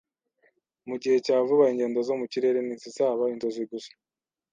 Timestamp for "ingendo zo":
1.71-2.13